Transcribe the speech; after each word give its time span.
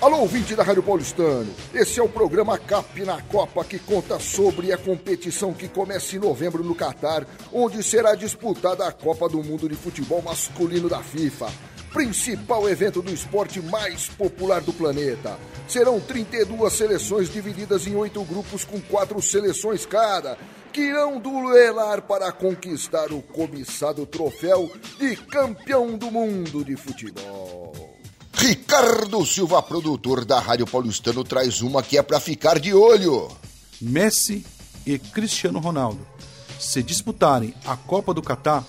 Alô, 0.00 0.20
ouvinte 0.20 0.54
da 0.54 0.62
Rádio 0.62 0.82
Paulistano. 0.82 1.52
Esse 1.74 1.98
é 2.00 2.02
o 2.02 2.08
programa 2.08 2.56
CAP 2.56 3.04
na 3.04 3.20
Copa 3.20 3.64
que 3.64 3.78
conta 3.78 4.18
sobre 4.18 4.72
a 4.72 4.78
competição 4.78 5.52
que 5.52 5.68
começa 5.68 6.16
em 6.16 6.20
novembro 6.20 6.62
no 6.62 6.74
Catar, 6.74 7.26
onde 7.52 7.82
será 7.82 8.14
disputada 8.14 8.86
a 8.86 8.92
Copa 8.92 9.28
do 9.28 9.42
Mundo 9.42 9.68
de 9.68 9.74
Futebol 9.74 10.22
Masculino 10.22 10.88
da 10.88 11.02
FIFA. 11.02 11.52
Principal 11.92 12.68
evento 12.68 13.02
do 13.02 13.12
esporte 13.12 13.60
mais 13.60 14.06
popular 14.08 14.60
do 14.60 14.72
planeta. 14.72 15.36
Serão 15.66 15.98
32 16.00 16.72
seleções 16.72 17.28
divididas 17.28 17.86
em 17.86 17.96
oito 17.96 18.22
grupos 18.24 18.64
com 18.64 18.80
quatro 18.80 19.20
seleções 19.20 19.84
cada 19.84 20.38
que 20.78 20.82
irão 20.82 21.18
duelar 21.18 22.02
para 22.02 22.30
conquistar 22.30 23.10
o 23.12 23.20
cobiçado 23.20 24.06
troféu 24.06 24.70
de 24.96 25.16
campeão 25.16 25.98
do 25.98 26.08
mundo 26.08 26.64
de 26.64 26.76
futebol. 26.76 27.74
Ricardo 28.32 29.26
Silva, 29.26 29.60
produtor 29.60 30.24
da 30.24 30.38
Rádio 30.38 30.68
Paulistano, 30.68 31.24
traz 31.24 31.62
uma 31.62 31.82
que 31.82 31.98
é 31.98 32.02
para 32.02 32.20
ficar 32.20 32.60
de 32.60 32.72
olho. 32.72 33.28
Messi 33.82 34.46
e 34.86 35.00
Cristiano 35.00 35.58
Ronaldo, 35.58 36.06
se 36.60 36.80
disputarem 36.80 37.52
a 37.66 37.76
Copa 37.76 38.14
do 38.14 38.22
Catar, 38.22 38.64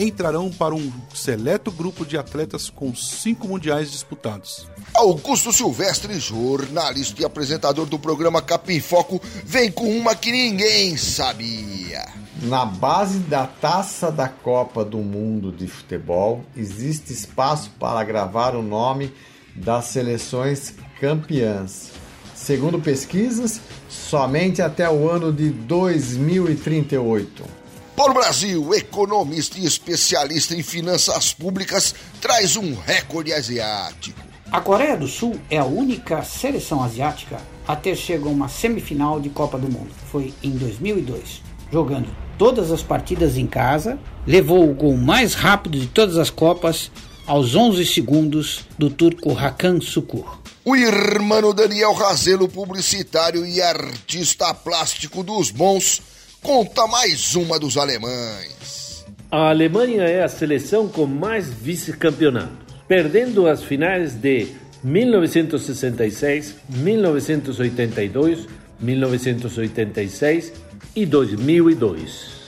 entrarão 0.00 0.50
para 0.50 0.74
um 0.74 0.90
seleto 1.14 1.70
grupo 1.70 2.06
de 2.06 2.16
atletas 2.16 2.70
com 2.70 2.94
cinco 2.94 3.46
mundiais 3.46 3.90
disputados. 3.90 4.66
Augusto 4.94 5.52
Silvestre, 5.52 6.18
jornalista 6.18 7.22
e 7.22 7.24
apresentador 7.24 7.86
do 7.86 7.98
programa 7.98 8.40
Capim 8.40 8.80
Foco, 8.80 9.20
vem 9.44 9.70
com 9.70 9.96
uma 9.96 10.14
que 10.14 10.32
ninguém 10.32 10.96
sabia. 10.96 12.08
Na 12.42 12.64
base 12.64 13.18
da 13.18 13.46
taça 13.46 14.10
da 14.10 14.26
Copa 14.26 14.84
do 14.84 14.98
Mundo 14.98 15.52
de 15.52 15.66
Futebol, 15.66 16.42
existe 16.56 17.12
espaço 17.12 17.70
para 17.78 18.02
gravar 18.02 18.56
o 18.56 18.62
nome 18.62 19.12
das 19.54 19.86
seleções 19.86 20.74
campeãs. 20.98 21.90
Segundo 22.34 22.80
pesquisas, 22.80 23.60
somente 23.88 24.62
até 24.62 24.88
o 24.88 25.10
ano 25.10 25.30
de 25.30 25.50
2038. 25.50 27.59
Paulo 28.00 28.14
Brasil, 28.14 28.72
economista 28.72 29.58
e 29.58 29.66
especialista 29.66 30.54
em 30.54 30.62
finanças 30.62 31.34
públicas, 31.34 31.94
traz 32.18 32.56
um 32.56 32.74
recorde 32.74 33.30
asiático. 33.30 34.18
A 34.50 34.58
Coreia 34.58 34.96
do 34.96 35.06
Sul 35.06 35.38
é 35.50 35.58
a 35.58 35.66
única 35.66 36.22
seleção 36.22 36.82
asiática 36.82 37.36
a 37.68 37.76
ter 37.76 37.94
chegado 37.94 38.30
a 38.30 38.32
uma 38.32 38.48
semifinal 38.48 39.20
de 39.20 39.28
Copa 39.28 39.58
do 39.58 39.70
Mundo. 39.70 39.90
Foi 40.10 40.32
em 40.42 40.52
2002, 40.52 41.42
jogando 41.70 42.08
todas 42.38 42.72
as 42.72 42.82
partidas 42.82 43.36
em 43.36 43.46
casa, 43.46 43.98
levou 44.26 44.70
o 44.70 44.74
gol 44.74 44.96
mais 44.96 45.34
rápido 45.34 45.78
de 45.78 45.86
todas 45.86 46.16
as 46.16 46.30
Copas 46.30 46.90
aos 47.26 47.54
11 47.54 47.84
segundos 47.84 48.64
do 48.78 48.88
turco 48.88 49.36
Hakan 49.36 49.78
Sukur. 49.78 50.40
O 50.64 50.74
irmão 50.74 51.52
Daniel 51.52 51.92
Razelo, 51.92 52.48
publicitário 52.48 53.44
e 53.44 53.60
artista 53.60 54.54
plástico 54.54 55.22
dos 55.22 55.50
bons, 55.50 56.00
conta 56.42 56.86
mais 56.86 57.34
uma 57.34 57.58
dos 57.58 57.76
alemães. 57.76 59.04
A 59.30 59.50
Alemanha 59.50 60.02
é 60.02 60.22
a 60.22 60.28
seleção 60.28 60.88
com 60.88 61.06
mais 61.06 61.48
vice-campeonatos, 61.48 62.74
perdendo 62.88 63.46
as 63.46 63.62
finais 63.62 64.14
de 64.14 64.48
1966, 64.82 66.56
1982, 66.68 68.48
1986 68.80 70.52
e 70.96 71.06
2002. 71.06 72.40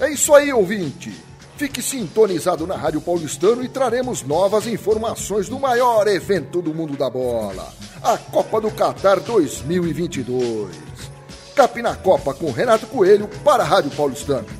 É 0.00 0.10
isso 0.10 0.34
aí, 0.34 0.52
ouvinte. 0.52 1.12
Fique 1.56 1.82
sintonizado 1.82 2.66
na 2.66 2.74
Rádio 2.74 3.02
Paulistano 3.02 3.62
e 3.62 3.68
traremos 3.68 4.22
novas 4.22 4.66
informações 4.66 5.46
do 5.46 5.60
maior 5.60 6.08
evento 6.08 6.62
do 6.62 6.72
mundo 6.72 6.96
da 6.96 7.10
bola, 7.10 7.70
a 8.02 8.16
Copa 8.16 8.62
do 8.62 8.70
Catar 8.70 9.20
2022. 9.20 11.09
Cap 11.60 11.82
na 11.82 11.94
Copa 11.94 12.32
com 12.32 12.50
Renato 12.50 12.86
Coelho 12.86 13.28
para 13.44 13.62
a 13.62 13.66
Rádio 13.66 13.90
Paulistano. 13.90 14.59